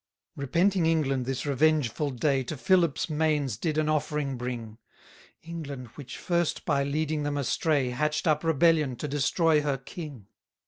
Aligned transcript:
198 0.33 0.47
Repenting 0.81 0.91
England 0.91 1.25
this 1.27 1.45
revengeful 1.45 2.09
day 2.09 2.41
To 2.45 2.57
Philip's 2.57 3.07
manes 3.07 3.55
did 3.55 3.77
an 3.77 3.87
offering 3.87 4.35
bring: 4.35 4.79
England, 5.43 5.89
which 5.89 6.17
first 6.17 6.65
by 6.65 6.83
leading 6.83 7.21
them 7.21 7.37
astray, 7.37 7.91
Hatch'd 7.91 8.27
up 8.27 8.43
rebellion 8.43 8.95
to 8.95 9.07
destroy 9.07 9.61
her 9.61 9.77
King. 9.77 10.25